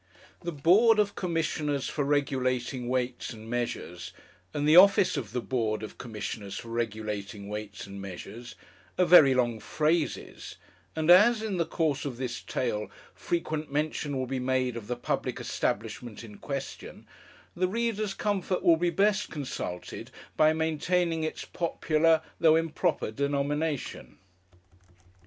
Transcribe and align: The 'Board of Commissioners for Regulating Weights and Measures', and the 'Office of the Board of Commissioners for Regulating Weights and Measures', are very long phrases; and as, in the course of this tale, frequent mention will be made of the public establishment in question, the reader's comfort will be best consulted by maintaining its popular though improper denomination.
The 0.39 0.51
'Board 0.51 0.97
of 0.97 1.13
Commissioners 1.13 1.87
for 1.87 2.03
Regulating 2.03 2.89
Weights 2.89 3.33
and 3.33 3.47
Measures', 3.47 4.13
and 4.51 4.67
the 4.67 4.75
'Office 4.75 5.15
of 5.15 5.31
the 5.31 5.41
Board 5.41 5.83
of 5.83 5.99
Commissioners 5.99 6.57
for 6.57 6.69
Regulating 6.69 7.49
Weights 7.49 7.85
and 7.85 8.01
Measures', 8.01 8.55
are 8.97 9.05
very 9.05 9.35
long 9.35 9.59
phrases; 9.59 10.55
and 10.95 11.11
as, 11.11 11.43
in 11.43 11.57
the 11.57 11.67
course 11.67 12.03
of 12.03 12.17
this 12.17 12.41
tale, 12.41 12.89
frequent 13.13 13.71
mention 13.71 14.17
will 14.17 14.25
be 14.25 14.39
made 14.39 14.75
of 14.75 14.87
the 14.87 14.95
public 14.95 15.39
establishment 15.39 16.23
in 16.23 16.39
question, 16.39 17.05
the 17.55 17.67
reader's 17.67 18.15
comfort 18.15 18.63
will 18.63 18.77
be 18.77 18.89
best 18.89 19.29
consulted 19.29 20.09
by 20.35 20.51
maintaining 20.51 21.23
its 21.23 21.45
popular 21.45 22.23
though 22.39 22.55
improper 22.55 23.11
denomination. 23.11 24.17